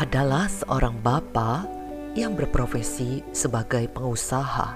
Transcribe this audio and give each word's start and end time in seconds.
adalah 0.00 0.48
seorang 0.48 0.96
bapak 1.04 1.68
yang 2.16 2.32
berprofesi 2.32 3.20
sebagai 3.36 3.84
pengusaha. 3.92 4.72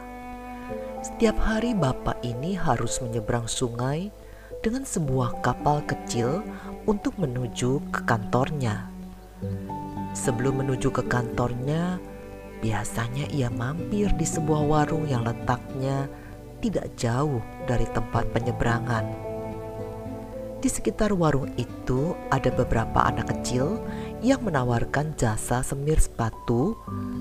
Setiap 1.01 1.41
hari 1.41 1.73
bapak 1.73 2.21
ini 2.21 2.53
harus 2.53 3.01
menyeberang 3.01 3.49
sungai 3.49 4.13
dengan 4.61 4.85
sebuah 4.85 5.41
kapal 5.41 5.81
kecil 5.89 6.45
untuk 6.85 7.17
menuju 7.17 7.81
ke 7.89 8.01
kantornya. 8.05 8.93
Sebelum 10.13 10.61
menuju 10.61 10.93
ke 10.93 11.03
kantornya, 11.09 11.97
biasanya 12.61 13.25
ia 13.33 13.49
mampir 13.49 14.13
di 14.21 14.29
sebuah 14.29 14.63
warung 14.69 15.09
yang 15.09 15.25
letaknya 15.25 16.05
tidak 16.61 16.93
jauh 17.01 17.41
dari 17.65 17.89
tempat 17.97 18.29
penyeberangan. 18.37 19.24
Di 20.65 20.73
sekitar 20.73 21.13
warung 21.13 21.53
itu 21.61 22.17
ada 22.33 22.49
beberapa 22.49 23.05
anak 23.05 23.37
kecil 23.37 23.85
yang 24.25 24.41
menawarkan 24.49 25.13
jasa 25.13 25.61
semir 25.61 26.01
sepatu 26.01 26.73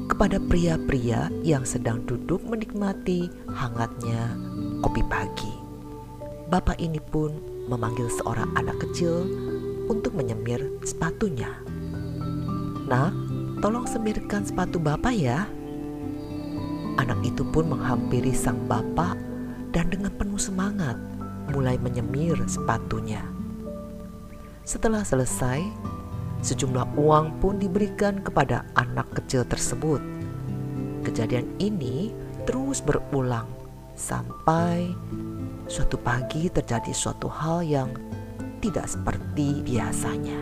kepada 0.07 0.39
pria-pria 0.39 1.27
yang 1.43 1.67
sedang 1.67 2.07
duduk 2.07 2.39
menikmati 2.47 3.27
hangatnya 3.51 4.31
kopi 4.79 5.03
pagi. 5.11 5.51
Bapak 6.47 6.79
ini 6.79 7.03
pun 7.03 7.35
memanggil 7.67 8.07
seorang 8.15 8.47
anak 8.55 8.79
kecil 8.79 9.27
untuk 9.91 10.15
menyemir 10.15 10.63
sepatunya. 10.87 11.51
Nak, 12.87 13.11
tolong 13.59 13.83
semirkan 13.83 14.47
sepatu 14.47 14.79
bapak 14.79 15.19
ya. 15.19 15.51
Anak 16.95 17.19
itu 17.27 17.43
pun 17.43 17.75
menghampiri 17.75 18.31
sang 18.31 18.63
bapak 18.71 19.19
dan 19.75 19.91
dengan 19.91 20.15
penuh 20.15 20.39
semangat 20.39 20.95
mulai 21.51 21.75
menyemir 21.75 22.39
sepatunya. 22.47 23.32
Setelah 24.63 25.03
selesai, 25.03 25.59
sejumlah 26.39 26.95
uang 26.95 27.43
pun 27.43 27.59
diberikan 27.59 28.23
kepada 28.23 28.63
anak 28.79 29.11
kecil 29.11 29.43
tersebut. 29.43 29.99
Kejadian 31.03 31.51
ini 31.59 32.15
terus 32.47 32.79
berulang 32.79 33.43
sampai 33.99 34.87
suatu 35.67 35.99
pagi 35.99 36.47
terjadi 36.47 36.95
suatu 36.95 37.27
hal 37.27 37.59
yang 37.67 37.91
tidak 38.63 38.87
seperti 38.87 39.67
biasanya. 39.67 40.39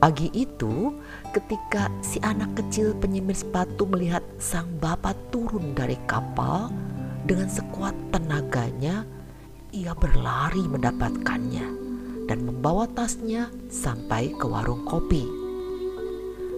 Pagi 0.00 0.32
itu, 0.32 0.96
ketika 1.36 1.92
si 2.00 2.16
anak 2.24 2.56
kecil 2.56 2.96
penyemir 2.96 3.36
sepatu 3.36 3.84
melihat 3.84 4.24
sang 4.40 4.72
bapak 4.80 5.14
turun 5.28 5.76
dari 5.76 6.00
kapal 6.08 6.72
dengan 7.28 7.52
sekuat 7.52 7.92
tenaganya, 8.08 9.04
ia 9.68 9.92
berlari 9.92 10.64
mendapatkannya 10.64 11.91
dan 12.26 12.46
membawa 12.46 12.86
tasnya 12.90 13.50
sampai 13.66 14.34
ke 14.36 14.46
warung 14.46 14.86
kopi. 14.86 15.26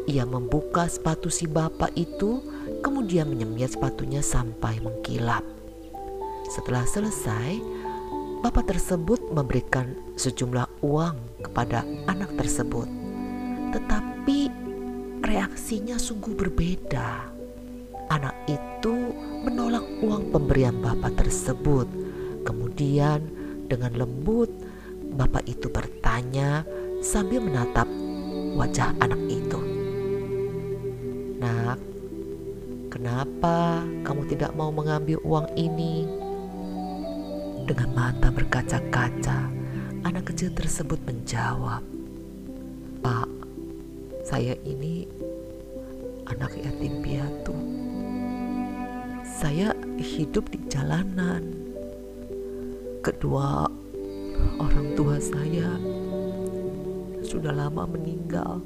Ia 0.05 0.29
membuka 0.29 0.85
sepatu 0.85 1.33
si 1.33 1.49
bapak 1.49 1.97
itu, 1.97 2.45
kemudian 2.85 3.33
menyemir 3.33 3.73
sepatunya 3.73 4.21
sampai 4.21 4.77
mengkilap. 4.85 5.41
Setelah 6.53 6.85
selesai, 6.85 7.57
bapak 8.45 8.69
tersebut 8.69 9.33
memberikan 9.33 9.97
sejumlah 10.21 10.69
uang 10.85 11.17
kepada 11.41 11.89
anak 12.05 12.37
tersebut. 12.37 12.85
Tetapi 13.73 14.53
reaksinya 15.25 15.97
sungguh 15.97 16.37
berbeda. 16.37 17.33
Anak 18.13 18.37
itu 18.45 18.93
menolak 19.41 19.89
uang 20.05 20.29
pemberian 20.29 20.85
bapak 20.85 21.25
tersebut. 21.25 21.89
Kemudian 22.45 23.25
dengan 23.73 23.97
lembut 23.97 24.53
Bapak 25.15 25.47
itu 25.47 25.71
bertanya 25.71 26.67
sambil 26.99 27.39
menatap 27.39 27.87
wajah 28.59 28.91
anak 28.99 29.23
itu. 29.31 29.61
Nak, 31.39 31.79
kenapa 32.91 33.87
kamu 34.03 34.27
tidak 34.27 34.51
mau 34.59 34.75
mengambil 34.75 35.23
uang 35.23 35.47
ini? 35.55 36.03
Dengan 37.63 37.95
mata 37.95 38.29
berkaca-kaca, 38.35 39.47
anak 40.03 40.35
kecil 40.35 40.51
tersebut 40.51 40.99
menjawab, 41.07 41.81
Pak, 42.99 43.31
saya 44.27 44.59
ini 44.67 45.07
anak 46.27 46.59
yatim 46.59 47.07
piatu. 47.07 47.55
Saya 49.23 49.79
hidup 49.95 50.51
di 50.51 50.59
jalanan. 50.67 51.55
Kedua 53.05 53.69
orang 54.59 54.95
tua 54.95 55.19
saya 55.19 55.77
sudah 57.25 57.51
lama 57.51 57.89
meninggal. 57.89 58.63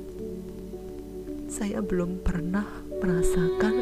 Saya 1.49 1.81
belum 1.81 2.21
pernah 2.21 2.69
merasakan 3.01 3.75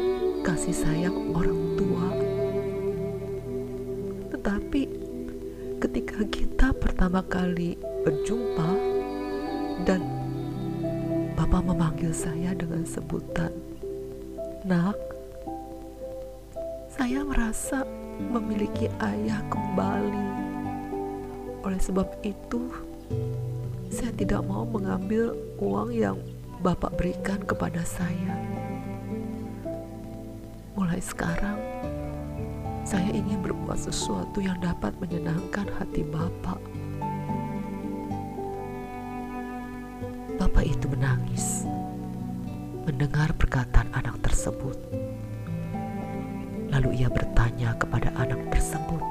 kasih 0.47 0.71
sayang 0.71 1.35
orang 1.35 1.61
tua. 1.75 2.07
Tetapi 4.31 4.81
ketika 5.83 6.19
kita 6.31 6.67
pertama 6.71 7.19
kali 7.27 7.75
berjumpa 8.07 8.71
dan 9.83 9.99
Bapak 11.37 11.61
memanggil 11.67 12.15
saya 12.15 12.55
dengan 12.57 12.81
sebutan 12.81 13.53
Nak, 14.65 14.97
saya 16.89 17.21
merasa 17.21 17.85
memiliki 18.17 18.89
ayah 19.03 19.43
kembali 19.53 20.46
oleh 21.67 21.83
sebab 21.83 22.07
itu, 22.23 22.71
saya 23.91 24.15
tidak 24.15 24.39
mau 24.47 24.63
mengambil 24.63 25.35
uang 25.59 25.91
yang 25.91 26.17
Bapak 26.63 26.95
berikan 26.97 27.43
kepada 27.43 27.83
saya. 27.85 28.33
Mulai 30.73 30.97
sekarang, 31.03 31.59
saya 32.87 33.11
ingin 33.11 33.43
berbuat 33.43 33.77
sesuatu 33.77 34.39
yang 34.39 34.57
dapat 34.63 34.95
menyenangkan 34.97 35.67
hati 35.75 36.07
Bapak. 36.07 36.57
Bapak 40.39 40.63
itu 40.63 40.87
menangis 40.87 41.67
mendengar 42.87 43.35
perkataan 43.35 43.91
anak 43.91 44.15
tersebut. 44.23 44.79
Lalu 46.71 47.03
ia 47.03 47.11
bertanya 47.11 47.75
kepada 47.75 48.09
anak 48.15 48.39
tersebut, 48.55 49.03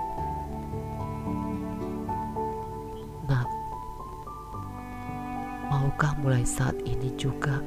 Maukah 5.66 6.14
mulai 6.22 6.46
saat 6.46 6.78
ini 6.86 7.10
juga 7.18 7.58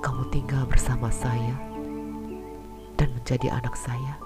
kamu 0.00 0.24
tinggal 0.32 0.64
bersama 0.64 1.12
saya 1.12 1.52
dan 2.96 3.12
menjadi 3.12 3.52
anak 3.52 3.76
saya? 3.76 4.16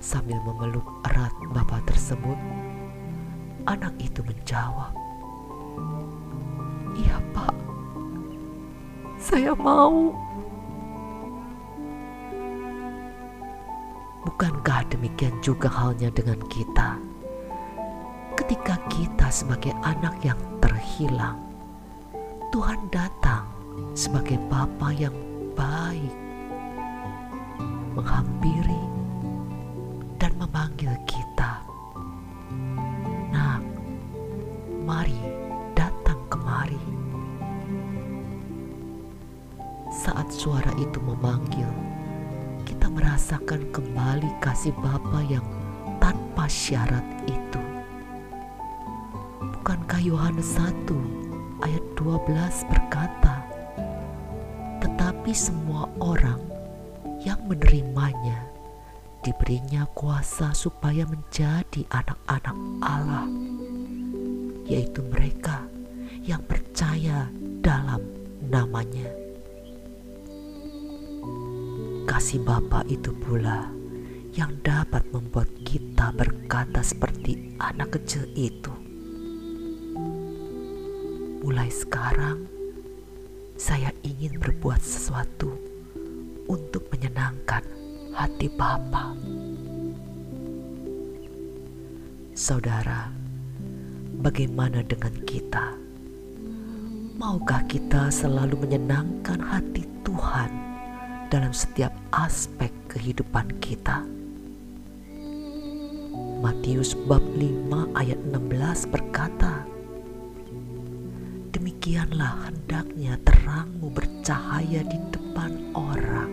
Sambil 0.00 0.40
memeluk 0.48 0.88
erat 1.12 1.36
bapak 1.52 1.84
tersebut, 1.84 2.40
anak 3.68 3.92
itu 4.00 4.24
menjawab, 4.24 4.96
"Iya, 6.96 7.20
Pak. 7.36 7.52
Saya 9.20 9.52
mau." 9.52 10.08
Bukankah 14.24 14.88
demikian 14.88 15.36
juga 15.44 15.68
halnya 15.68 16.08
dengan 16.08 16.40
kita? 16.48 16.96
Ketika 18.44 18.76
kita 18.92 19.32
sebagai 19.32 19.72
anak 19.80 20.20
yang 20.20 20.36
terhilang, 20.60 21.40
Tuhan 22.52 22.76
datang 22.92 23.48
sebagai 23.96 24.36
Bapa 24.52 24.92
yang 24.92 25.16
baik, 25.56 26.12
menghampiri 27.96 28.84
dan 30.20 30.36
memanggil 30.36 30.92
kita. 31.08 31.64
Nak, 33.32 33.64
mari 34.84 35.16
datang 35.72 36.20
kemari. 36.28 36.84
Saat 39.88 40.28
suara 40.28 40.76
itu 40.76 41.00
memanggil, 41.00 41.72
kita 42.68 42.92
merasakan 42.92 43.72
kembali 43.72 44.28
kasih 44.44 44.76
Bapa 44.84 45.24
yang 45.32 45.48
tanpa 45.96 46.44
syarat 46.44 47.08
itu. 47.24 47.63
Bukankah 49.64 49.96
Yohanes 50.04 50.60
1 50.60 50.92
ayat 51.64 51.80
12 51.96 52.68
berkata, 52.68 53.48
Tetapi 54.84 55.32
semua 55.32 55.88
orang 56.04 56.36
yang 57.24 57.40
menerimanya 57.48 58.44
diberinya 59.24 59.88
kuasa 59.96 60.52
supaya 60.52 61.08
menjadi 61.08 61.80
anak-anak 61.88 62.56
Allah, 62.84 63.24
yaitu 64.68 65.00
mereka 65.00 65.64
yang 66.20 66.44
percaya 66.44 67.32
dalam 67.64 68.04
namanya. 68.44 69.08
Kasih 72.04 72.44
Bapa 72.44 72.84
itu 72.84 73.16
pula 73.16 73.72
yang 74.36 74.60
dapat 74.60 75.08
membuat 75.08 75.48
kita 75.64 76.12
berkata 76.12 76.84
seperti 76.84 77.56
anak 77.56 77.96
kecil 77.96 78.28
itu. 78.36 78.83
Mulai 81.44 81.68
sekarang, 81.68 82.48
saya 83.60 83.92
ingin 84.00 84.40
berbuat 84.40 84.80
sesuatu 84.80 85.52
untuk 86.48 86.88
menyenangkan 86.88 87.60
hati 88.16 88.48
Bapa. 88.48 89.12
Saudara, 92.32 93.12
bagaimana 94.24 94.80
dengan 94.88 95.12
kita? 95.28 95.76
Maukah 97.20 97.60
kita 97.68 98.08
selalu 98.08 98.64
menyenangkan 98.64 99.36
hati 99.44 99.84
Tuhan 100.00 100.48
dalam 101.28 101.52
setiap 101.52 101.92
aspek 102.16 102.72
kehidupan 102.88 103.52
kita? 103.60 104.00
Matius 106.40 106.96
bab 107.04 107.20
5 107.36 107.92
ayat 108.00 108.16
16 108.32 108.88
berkata, 108.88 109.73
Demikianlah 111.64 112.52
hendaknya 112.52 113.16
terangmu 113.24 113.88
bercahaya 113.88 114.84
di 114.84 115.00
depan 115.08 115.72
orang, 115.72 116.28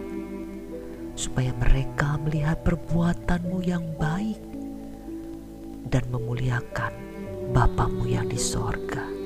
supaya 1.16 1.56
mereka 1.56 2.20
melihat 2.20 2.60
perbuatanmu 2.68 3.64
yang 3.64 3.96
baik 3.96 4.36
dan 5.88 6.04
memuliakan 6.12 6.92
Bapamu 7.56 8.12
yang 8.12 8.28
di 8.28 8.36
sorga. 8.36 9.21